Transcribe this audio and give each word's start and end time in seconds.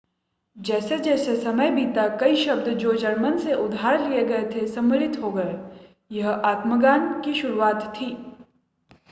जैसे-जैसे 0.57 1.35
समय 1.35 1.71
बीता 1.71 2.07
कई 2.17 2.35
शब्द 2.35 2.69
जो 2.69 2.93
जर्मन 2.93 3.37
से 3.37 3.53
उधार 3.53 4.09
लिए 4.09 4.25
गए 4.25 4.43
थे 4.55 4.67
सम्मिलित 4.67 5.17
हो 5.23 5.31
गए 5.31 5.55
यह 6.11 6.29
आत्मज्ञान 6.29 7.21
की 7.21 7.33
शुरुआत 7.33 7.93
थी 7.95 8.11